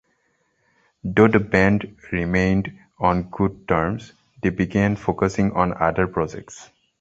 [1.03, 6.71] Though the band remained on good terms, they began focusing on other projects.